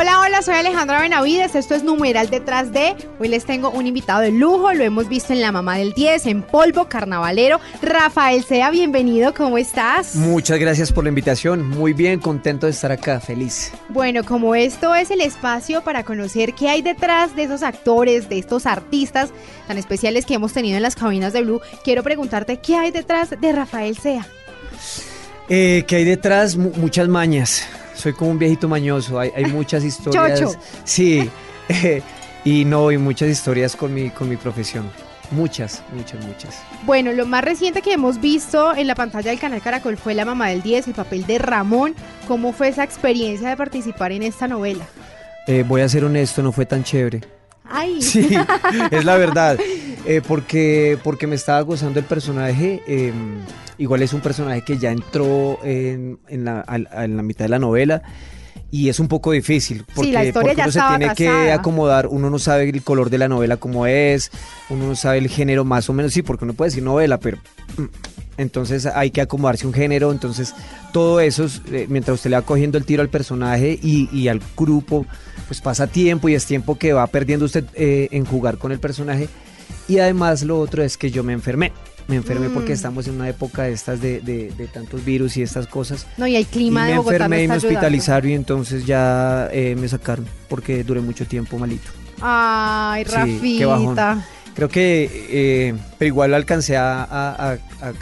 [0.00, 2.94] Hola, hola, soy Alejandra Benavides, esto es Numeral Detrás de.
[3.18, 6.26] Hoy les tengo un invitado de lujo, lo hemos visto en La Mamá del 10,
[6.26, 7.58] en Polvo, Carnavalero.
[7.82, 10.14] Rafael Sea, bienvenido, ¿cómo estás?
[10.14, 13.72] Muchas gracias por la invitación, muy bien, contento de estar acá, feliz.
[13.88, 18.38] Bueno, como esto es el espacio para conocer qué hay detrás de esos actores, de
[18.38, 19.30] estos artistas
[19.66, 23.30] tan especiales que hemos tenido en las cabinas de Blue, quiero preguntarte qué hay detrás
[23.40, 24.24] de Rafael Sea.
[25.48, 26.56] Eh, ¿Qué hay detrás?
[26.56, 27.66] Mu- muchas mañas.
[27.98, 29.18] Soy como un viejito mañoso.
[29.18, 30.40] Hay, hay muchas historias.
[30.40, 30.58] Chocho.
[30.84, 31.28] Sí.
[31.68, 32.00] eh,
[32.44, 34.90] y no, y muchas historias con mi, con mi profesión.
[35.30, 36.54] Muchas, muchas, muchas.
[36.86, 40.24] Bueno, lo más reciente que hemos visto en la pantalla del canal Caracol fue La
[40.24, 41.94] Mamá del 10, el papel de Ramón.
[42.26, 44.86] ¿Cómo fue esa experiencia de participar en esta novela?
[45.46, 47.20] Eh, voy a ser honesto, no fue tan chévere.
[47.70, 48.30] Ay, Sí,
[48.90, 49.58] es la verdad.
[50.10, 52.82] Eh, porque, porque me estaba gozando el personaje.
[52.86, 53.12] eh,
[53.76, 57.58] igual es un personaje que ya entró en, en la, en la mitad de la
[57.58, 58.02] novela.
[58.70, 59.84] Y es un poco difícil.
[59.94, 62.06] Porque, la historia porque ya uno se tiene que acomodar.
[62.06, 64.30] Uno no sabe el color de la novela como es.
[64.70, 66.12] Uno no sabe el género más o menos.
[66.12, 67.36] Sí, porque uno puede decir novela, pero.
[67.76, 67.84] mm,
[68.38, 70.10] Entonces hay que acomodarse un género.
[70.12, 70.54] Entonces
[70.92, 74.28] todo eso, es, eh, mientras usted le va cogiendo el tiro al personaje y, y
[74.28, 75.06] al grupo,
[75.46, 78.80] pues pasa tiempo y es tiempo que va perdiendo usted eh, en jugar con el
[78.80, 79.28] personaje.
[79.88, 81.72] Y además lo otro es que yo me enfermé.
[82.08, 82.54] Me enfermé Mm.
[82.54, 86.06] porque estamos en una época de estas de, de- de tantos virus y estas cosas.
[86.16, 87.68] no, y el Y clima me de Bogotá no enfermé y me ayudando.
[87.68, 91.90] hospitalizaron y entonces ya eh, me sacaron porque duré mucho tiempo malito.
[92.20, 93.04] Ay,
[93.40, 93.96] Sí, qué bajón.
[93.96, 94.26] Rafita.
[94.54, 97.58] Creo que, eh, pero igual alcancé a, a- a-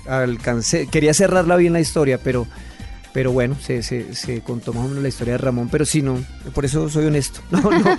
[0.09, 2.47] a- alcancé, quería cerrarla bien la historia, pero,
[3.17, 6.03] pero bueno, se, se, se contó más o menos la historia de Ramón, pero sí,
[6.03, 6.23] no,
[6.53, 7.41] por eso soy honesto.
[7.51, 7.97] No, no,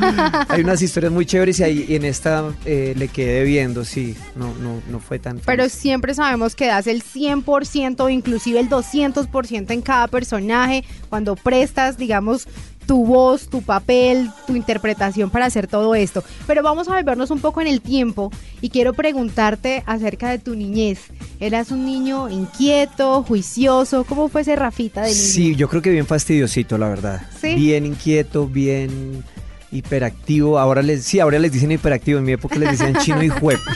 [0.47, 4.15] hay unas historias muy chéveres y, ahí, y en esta eh, le quedé viendo, sí,
[4.35, 8.69] no, no, no fue tan Pero siempre sabemos que das el 100% o inclusive el
[8.69, 10.83] 200% en cada personaje.
[11.09, 12.47] Cuando prestas, digamos,
[12.87, 16.23] tu voz, tu papel, tu interpretación para hacer todo esto.
[16.47, 18.31] Pero vamos a volvernos un poco en el tiempo
[18.61, 20.99] y quiero preguntarte acerca de tu niñez.
[21.39, 24.05] ¿Eras un niño inquieto, juicioso?
[24.05, 25.21] ¿Cómo fue ese Rafita de niño?
[25.21, 27.21] Sí, yo creo que bien fastidiosito, la verdad.
[27.39, 27.53] ¿Sí?
[27.53, 29.23] Bien inquieto, bien
[29.71, 30.57] hiperactivo.
[30.57, 32.19] Ahora les, sí, ahora les dicen hiperactivo.
[32.19, 33.59] En mi época les decían chino y juep.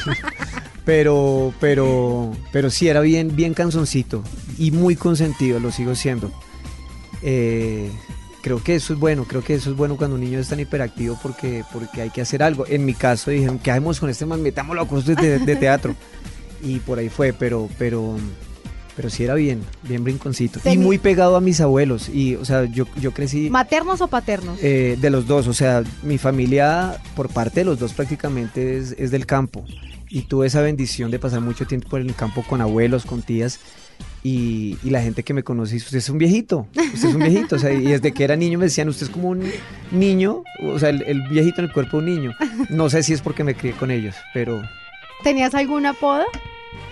[0.83, 4.23] Pero, pero, pero sí, era bien, bien canzoncito
[4.57, 6.31] y muy consentido, lo sigo siendo.
[7.21, 7.91] Eh,
[8.41, 10.59] creo que eso es bueno, creo que eso es bueno cuando un niño es tan
[10.59, 12.65] hiperactivo porque, porque hay que hacer algo.
[12.67, 14.41] En mi caso dijeron, ¿qué hacemos con este man?
[14.41, 15.95] Metámoslo a cursos de, de teatro.
[16.63, 18.17] Y por ahí fue, pero, pero,
[18.95, 20.59] pero sí era bien, bien brinconcito.
[20.69, 22.07] Y muy pegado a mis abuelos.
[22.07, 24.59] Y, o sea, yo, yo crecí ¿Maternos o paternos?
[24.61, 25.47] eh, de los dos.
[25.47, 29.65] O sea, mi familia, por parte de los dos, prácticamente es, es del campo.
[30.07, 33.59] Y tuve esa bendición de pasar mucho tiempo por el campo con abuelos, con tías.
[34.23, 37.19] Y, y la gente que me conoce dice, usted es un viejito, usted es un
[37.21, 37.55] viejito.
[37.55, 39.43] O sea, y desde que era niño me decían, usted es como un
[39.91, 42.35] niño, o sea, el, el viejito en el cuerpo de un niño.
[42.69, 44.61] No sé si es porque me crié con ellos, pero
[45.23, 46.23] ¿Tenías algún apodo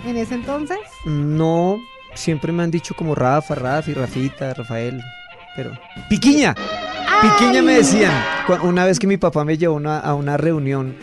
[0.07, 0.77] en ese entonces?
[1.05, 1.77] no,
[2.15, 4.99] siempre me han dicho como Rafa, Rafi, Rafita, Rafael,
[5.55, 5.71] pero...
[6.09, 6.55] ¡Piquiña!
[7.21, 8.11] Piquiña me decían,
[8.63, 10.95] una vez que mi papá me llevó una- a una reunión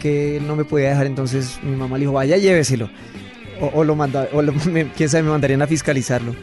[0.00, 2.88] que él no me podía dejar, entonces mi mamá le dijo, vaya, lléveselo.
[3.60, 6.34] O, o lo manda, o lo- me- quién sabe, me mandarían a fiscalizarlo.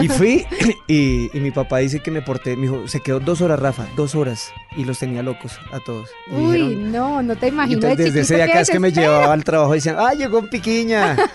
[0.00, 0.46] Y fui,
[0.86, 3.86] y, y mi papá dice que me porté, me dijo, se quedó dos horas, Rafa,
[3.96, 6.08] dos horas, y los tenía locos a todos.
[6.30, 7.74] Y Uy, dijeron- no, no te y imagino.
[7.76, 10.38] entonces de desde ese día cada vez que me llevaba al trabajo decían, ¡ah, llegó
[10.38, 11.16] un Piquiña!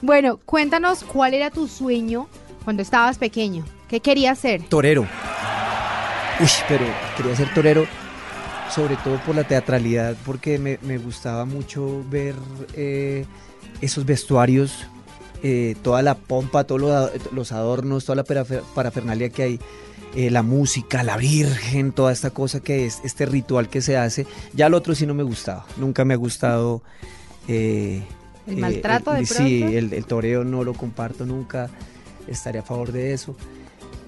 [0.00, 2.26] Bueno, cuéntanos cuál era tu sueño
[2.64, 3.64] cuando estabas pequeño.
[3.88, 4.62] ¿Qué querías ser?
[4.64, 5.02] torero.
[6.40, 6.84] Uy, pero
[7.16, 7.86] quería ser torero,
[8.70, 12.34] sobre todo por la teatralidad, porque me, me gustaba mucho ver
[12.74, 13.26] eh,
[13.80, 14.86] esos vestuarios,
[15.42, 19.60] eh, toda la pompa, todos los, adornos, toda la parafer- parafernalia que hay,
[20.14, 24.26] eh, la música, la virgen, toda esta cosa que es este ritual que se hace.
[24.52, 26.82] Ya lo otro sí no me gustaba, nunca me ha gustado.
[27.48, 28.02] eh,
[28.46, 29.26] ¿El maltrato el-?
[29.26, 31.70] Sí, el, el toreo no lo comparto nunca,
[32.28, 33.34] estaré a favor de eso.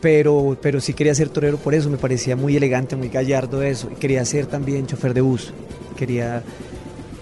[0.01, 3.89] Pero, pero sí quería ser torero por eso, me parecía muy elegante, muy gallardo eso.
[3.91, 5.53] Y quería ser también chofer de bus.
[5.97, 6.43] Quería,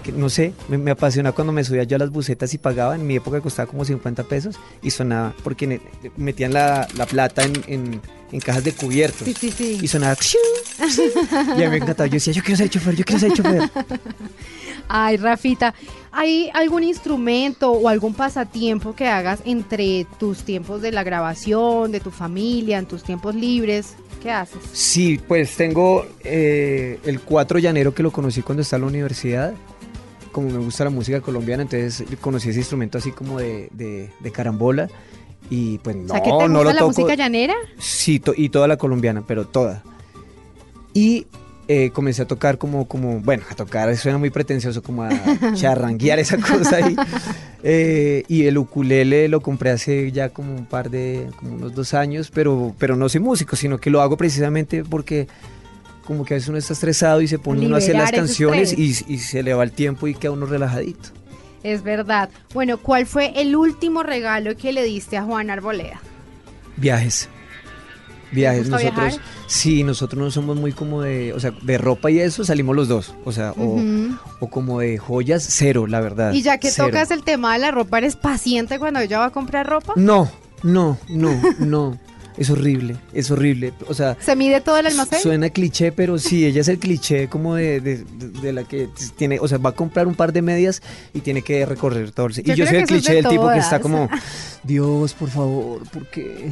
[0.03, 2.95] que- no sé, me, me apasiona cuando me subía yo a las busetas y pagaba.
[2.95, 5.79] En mi época costaba como 50 pesos y sonaba, porque
[6.17, 8.01] metían la, la plata en, en-
[8.31, 9.25] en cajas de cubiertos.
[9.27, 9.79] Sí, sí, sí.
[9.81, 10.15] Y sonaba.
[11.57, 12.07] y a mí me encantaba.
[12.07, 13.69] Yo decía, yo quiero ser chofer, yo quiero ser chofer.
[14.89, 15.73] Ay, Rafita,
[16.11, 21.99] ¿hay algún instrumento o algún pasatiempo que hagas entre tus tiempos de la grabación, de
[21.99, 23.93] tu familia, en tus tiempos libres?
[24.21, 24.57] ¿Qué haces?
[24.73, 29.53] Sí, pues tengo eh, el 4 llanero que lo conocí cuando estaba en la universidad.
[30.33, 34.31] Como me gusta la música colombiana, entonces conocí ese instrumento así como de, de, de
[34.31, 34.89] carambola.
[35.49, 36.87] Y pues no, o sea, ¿que te gusta no lo la toco.
[36.87, 37.53] música llanera?
[37.77, 39.83] Sí, to- y toda la colombiana, pero toda.
[40.93, 41.27] Y
[41.67, 45.09] eh, comencé a tocar como, como, bueno, a tocar suena muy pretencioso, como a
[45.55, 46.95] charranguear esa cosa ahí.
[47.63, 51.93] Eh, y el ukulele lo compré hace ya como un par de, como unos dos
[51.93, 55.27] años, pero, pero no soy músico, sino que lo hago precisamente porque
[56.05, 58.77] como que a veces uno está estresado y se pone uno a hacer las canciones
[58.77, 61.09] y, y se le va el tiempo y queda uno relajadito.
[61.63, 62.29] Es verdad.
[62.53, 66.01] Bueno, ¿cuál fue el último regalo que le diste a Juan Arboleda?
[66.75, 67.29] Viajes.
[68.31, 68.67] Viajes.
[68.67, 72.75] Nosotros, sí, nosotros no somos muy como de, o sea, de ropa y eso salimos
[72.75, 73.13] los dos.
[73.23, 73.79] O sea, o,
[74.39, 76.33] o como de joyas, cero, la verdad.
[76.33, 76.87] Y ya que cero.
[76.87, 79.93] tocas el tema de la ropa, ¿eres paciente cuando ella va a comprar ropa?
[79.95, 80.29] No,
[80.63, 81.99] no, no, no.
[82.37, 83.73] Es horrible, es horrible.
[83.87, 85.19] O sea, ¿Se mide todo el almacén?
[85.19, 88.89] suena cliché, pero sí, ella es el cliché como de, de- de- de la que
[89.15, 90.81] tiene, o sea, va a comprar un par de medias
[91.13, 92.25] y tiene que recorrer todo.
[92.27, 94.09] el- Y Yo soy el cliché de del tipo que está como,
[94.63, 96.51] Dios, por favor, ¿por qué?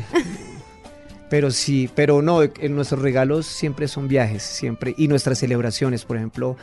[1.29, 4.93] Pero sí, pero no, en nuestros regalos siempre son viajes, siempre.
[4.97, 6.57] Y nuestras celebraciones, por ejemplo,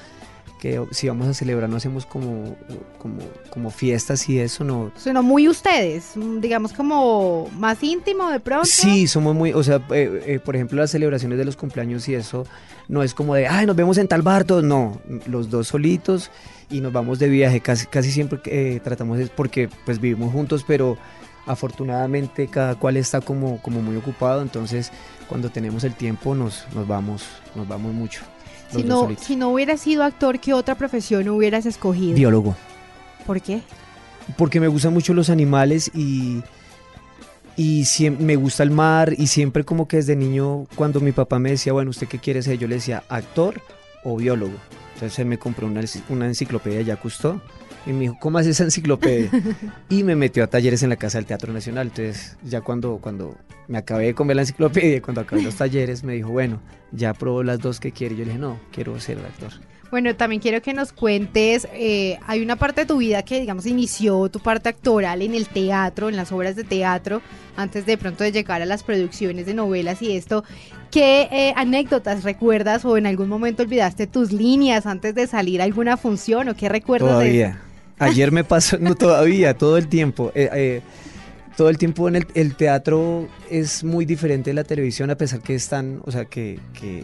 [0.61, 2.55] que si vamos a celebrar no hacemos como,
[2.99, 3.19] como,
[3.58, 4.93] como fiestas y eso, no.
[4.96, 8.69] Suena muy ustedes, digamos como más íntimo de pronto.
[8.70, 12.14] Sí, somos muy, o sea, eh, eh, por ejemplo, las celebraciones de los cumpleaños y
[12.14, 12.46] eso,
[12.87, 16.31] no es como de, ay, nos vemos en tal bar, todos", no, los dos solitos
[16.70, 20.64] y nos vamos de viaje, casi, casi siempre eh, tratamos es porque pues vivimos juntos,
[20.64, 20.96] pero
[21.44, 24.93] afortunadamente cada cual está como, como muy ocupado, entonces
[25.28, 27.25] cuando tenemos el tiempo nos, nos vamos,
[27.56, 28.20] nos vamos mucho.
[28.70, 32.14] Si no, si no hubieras sido actor, ¿qué otra profesión hubieras escogido?
[32.14, 32.55] Biólogo.
[33.26, 33.61] ¿Por qué?
[34.37, 36.43] porque me gustan mucho los animales y,
[37.56, 41.38] y siem- me gusta el mar y siempre como que desde niño cuando mi papá
[41.38, 42.59] me decía, bueno, ¿usted qué quiere ser?
[42.59, 43.61] Yo le decía, actor
[44.05, 44.53] o biólogo.
[44.94, 45.81] Entonces él me compró una,
[46.11, 47.41] una enciclopedia ya costó
[47.87, 49.31] y me dijo, ¿cómo hace esa enciclopedia?
[49.88, 51.87] y me metió a talleres en la Casa del Teatro Nacional.
[51.87, 53.35] Entonces ya cuando, cuando
[53.67, 56.61] me acabé de comer la enciclopedia, cuando acabé los talleres, me dijo, bueno,
[56.93, 58.15] ya probó las dos que quiere.
[58.15, 59.53] Yo le dije, no, quiero ser actor.
[59.90, 63.64] Bueno, también quiero que nos cuentes, eh, hay una parte de tu vida que, digamos,
[63.67, 67.23] inició tu parte actoral en el teatro, en las obras de teatro,
[67.56, 70.44] antes de pronto de llegar a las producciones de novelas y esto.
[70.90, 75.64] ¿Qué eh, anécdotas recuerdas o en algún momento olvidaste tus líneas antes de salir a
[75.64, 77.62] alguna función o qué recuerdas de Todavía.
[77.99, 80.31] Ayer me pasó, no todavía, todo el tiempo.
[80.34, 80.82] Eh, eh,
[81.56, 85.41] todo el tiempo en el, el teatro es muy diferente de la televisión, a pesar
[85.41, 87.02] que están, o sea, que, que,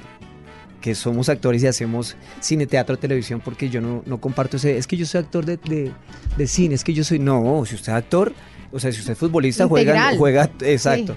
[0.85, 4.77] que somos actores y hacemos cine, teatro, televisión, porque yo no, no comparto ese.
[4.77, 5.91] Es que yo soy actor de, de,
[6.37, 7.19] de cine, es que yo soy.
[7.19, 8.35] No, si usted es actor,
[8.71, 10.19] o sea, si usted es futbolista, juega, Integral.
[10.19, 10.51] juega.
[10.61, 11.17] Exacto.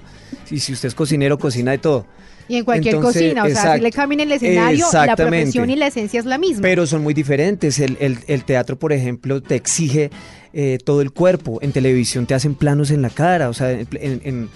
[0.49, 2.05] Y si usted es cocinero, cocina de todo.
[2.47, 5.75] Y en cualquier Entonces, cocina, o sea, si le cambian el escenario, la profesión y
[5.75, 6.61] la esencia es la misma.
[6.61, 7.77] Pero son muy diferentes.
[7.79, 10.11] El, el- el teatro, por ejemplo, te exige
[10.53, 11.59] eh, todo el cuerpo.
[11.61, 13.49] En televisión te hacen planos en la cara.
[13.49, 14.49] O sea, en, en-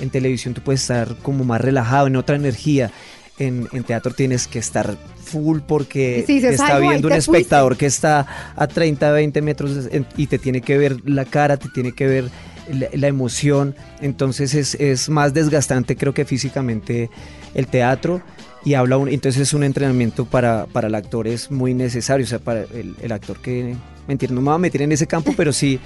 [0.00, 2.92] en televisión tú puedes estar como más relajado, en otra energía.
[3.38, 7.22] En, en teatro tienes que estar full porque te está "Ay, güey, viendo un te
[7.22, 7.38] fuiste".
[7.38, 11.68] espectador que está a 30, 20 metros y te tiene que ver la cara, te
[11.70, 12.30] tiene que ver
[12.70, 13.74] la, la emoción.
[14.00, 17.08] Entonces es, es más desgastante creo que físicamente
[17.54, 18.22] el teatro
[18.64, 22.28] y habla un, entonces es un entrenamiento para, para el actor es muy necesario, o
[22.28, 23.74] sea, para el, el actor que
[24.08, 25.78] mentira, no me voy a meter en ese campo, pero sí,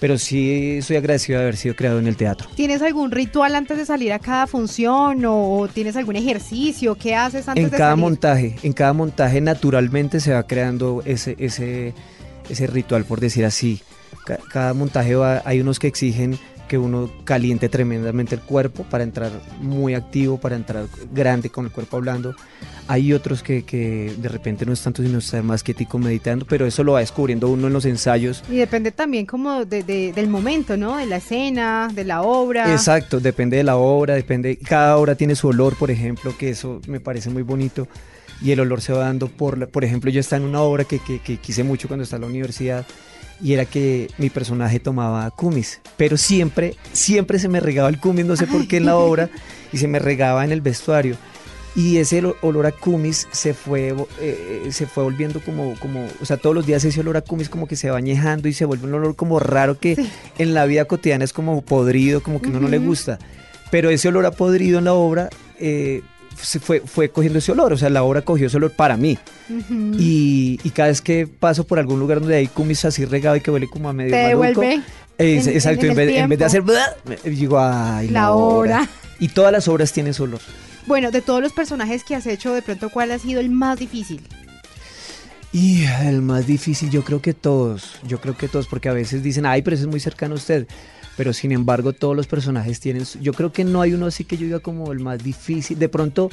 [0.00, 2.48] pero sí soy agradecido de haber sido creado en el teatro.
[2.54, 6.94] ¿Tienes algún ritual antes de salir a cada función o tienes algún ejercicio?
[6.94, 8.04] ¿Qué haces antes En de cada salir?
[8.04, 11.94] montaje, en cada montaje naturalmente se va creando ese, ese,
[12.48, 13.80] ese ritual, por decir así.
[14.26, 16.38] Ca- cada montaje va, hay unos que exigen
[16.74, 21.70] que uno caliente tremendamente el cuerpo para entrar muy activo, para entrar grande con el
[21.70, 22.34] cuerpo hablando.
[22.88, 26.66] Hay otros que, que de repente no es tanto sino estar más quietico meditando, pero
[26.66, 28.42] eso lo va descubriendo uno en los ensayos.
[28.50, 30.96] Y depende también como de- de- del momento, ¿no?
[30.96, 32.72] De la escena, de la obra.
[32.72, 36.80] Exacto, depende de la obra, depende, cada obra tiene su olor, por ejemplo, que eso
[36.88, 37.86] me parece muy bonito.
[38.44, 40.84] Y el olor se va dando por, la- por ejemplo, yo estaba en una obra
[40.84, 42.86] que, que- que quise mucho cuando estaba en la universidad
[43.42, 48.24] y era que mi personaje tomaba kumis, pero siempre, siempre se me regaba el kumis,
[48.26, 49.28] no sé por qué en la obra,
[49.72, 51.16] y se me regaba en el vestuario.
[51.76, 56.24] Y ese olo- olor a kumis se fue, eh, se fue volviendo como, como, o
[56.24, 58.64] sea, todos los días ese olor a kumis como que se va añejando y se
[58.64, 60.08] vuelve un olor como raro que Sí.
[60.38, 63.18] en la vida cotidiana es como podrido, como que uno no le gusta.
[63.72, 66.02] Pero ese olor a podrido en la obra eh,
[66.36, 69.18] fue, fue cogiendo ese olor, o sea, la obra cogió ese olor para mí.
[69.98, 73.40] Y, y cada vez que paso por algún lugar donde hay kumis así regado y
[73.40, 74.82] que huele como a medio te maluco, devuelve
[75.18, 76.62] eh, en- exacto, en vez, en vez de hacer
[77.24, 78.88] digo, ay, la obra.
[79.20, 80.40] Y todas las obras tienen su olor.
[80.86, 83.78] Bueno, de todos los personajes que has hecho, de pronto, ¿cuál ha sido el más
[83.78, 84.20] difícil?
[85.52, 89.22] Y el más difícil, yo creo que todos, yo creo que todos, porque a veces
[89.22, 90.66] dicen, ay, pero ese es muy cercano a usted.
[91.16, 94.36] Pero sin embargo, todos los personajes tienen, yo creo que no hay uno así que
[94.36, 95.78] yo diga como el más difícil.
[95.78, 96.30] De pronto,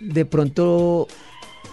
[0.00, 1.08] de pronto,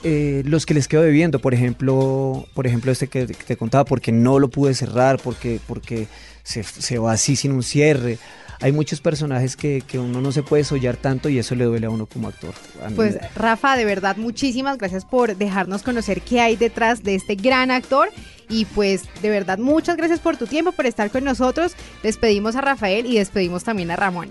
[0.04, 4.12] eh, los que les quedo debiendo, por ejemplo, por ejemplo este que, te contaba, porque
[4.12, 6.08] no lo pude cerrar, porque, porque
[6.44, 8.18] se, se va así sin un cierre
[8.64, 11.88] hay muchos personajes que, que, uno no se puede sollar tanto y eso le duele
[11.88, 12.54] a uno como actor.
[12.96, 17.72] pues Rafa, de verdad, muchísimas gracias por dejarnos conocer qué hay detrás de este gran
[17.72, 18.08] actor.
[18.48, 21.74] Y pues de verdad, muchas gracias por tu tiempo, por estar con nosotros.
[22.04, 24.30] Despedimos a Rafael y despedimos también a Ramón.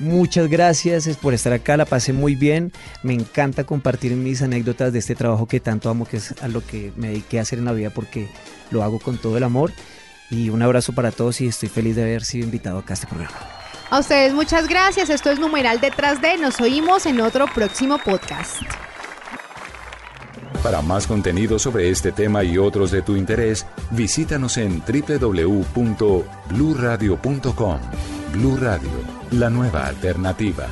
[0.00, 2.72] Muchas gracias por estar acá, la pasé muy bien.
[3.02, 6.66] Me encanta compartir mis anécdotas de este trabajo que tanto amo, que es a lo
[6.66, 8.26] que me dediqué a hacer en la vida porque
[8.70, 9.70] lo hago con todo el amor.
[10.34, 13.06] Y un abrazo para todos y estoy feliz de haber sido invitado acá a este
[13.06, 13.36] programa.
[13.90, 15.10] A ustedes muchas gracias.
[15.10, 16.36] Esto es Numeral Detrás de.
[16.38, 18.62] Nos oímos en otro próximo podcast.
[20.64, 27.78] Para más contenido sobre este tema y otros de tu interés, visítanos en www.bluradio.com.
[28.32, 28.90] Blu Radio,
[29.30, 30.66] la nueva alternativa.